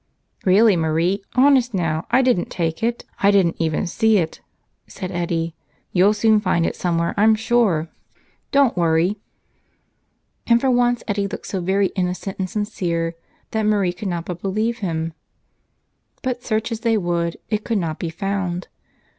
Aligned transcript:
"Really, 0.45 0.75
Marie, 0.75 1.23
honest 1.35 1.75
now, 1.75 2.07
I 2.09 2.23
didn't 2.23 2.49
take 2.49 2.81
it. 2.81 3.05
I 3.19 3.29
didn't 3.29 3.57
even 3.59 3.85
see 3.85 4.17
it," 4.17 4.41
said 4.87 5.11
Eddie. 5.11 5.53
"You'll 5.91 6.15
soon 6.15 6.39
find 6.41 6.65
it 6.65 6.73
some¬ 6.73 6.97
where, 6.97 7.13
I'm 7.19 7.35
sure. 7.35 7.87
Don't 8.51 8.75
worry." 8.75 9.19
And 10.47 10.59
for 10.59 10.71
once 10.71 11.03
Eddie 11.07 11.27
looked 11.27 11.45
so 11.45 11.61
very 11.61 11.89
innocent 11.89 12.39
and 12.39 12.49
sincere 12.49 13.13
that 13.51 13.61
Marie 13.61 13.93
could 13.93 14.07
not 14.07 14.25
but 14.25 14.41
believe 14.41 14.79
him. 14.79 15.13
But 16.23 16.43
search 16.43 16.71
as 16.71 16.79
they 16.79 16.97
would, 16.97 17.37
it 17.49 17.63
could 17.63 17.77
not 17.77 17.99
be 17.99 18.09
found. 18.09 18.69